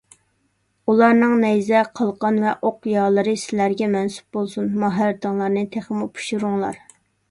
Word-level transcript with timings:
ئۇلارنىڭ 0.93 1.35
نەيزە، 1.43 1.83
قالقان 1.99 2.41
ۋە 2.47 2.55
ئوق 2.71 2.89
يالىرى 2.95 3.37
سىلەرگە 3.45 3.93
مەنسۇپ 3.95 4.35
بولسۇن، 4.41 4.75
ماھارىتىڭلارنى 4.87 5.69
تېخىمۇ 5.79 6.15
پىشۇرۇڭلار. 6.19 6.87